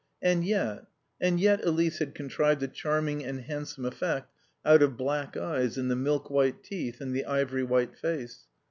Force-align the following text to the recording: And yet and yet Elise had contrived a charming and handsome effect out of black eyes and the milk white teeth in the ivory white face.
And 0.23 0.43
yet 0.43 0.87
and 1.21 1.39
yet 1.39 1.63
Elise 1.63 1.99
had 1.99 2.15
contrived 2.15 2.63
a 2.63 2.67
charming 2.67 3.23
and 3.23 3.41
handsome 3.41 3.85
effect 3.85 4.31
out 4.65 4.81
of 4.81 4.97
black 4.97 5.37
eyes 5.37 5.77
and 5.77 5.91
the 5.91 5.95
milk 5.95 6.31
white 6.31 6.63
teeth 6.63 7.01
in 7.01 7.11
the 7.11 7.25
ivory 7.25 7.63
white 7.63 7.95
face. 7.95 8.47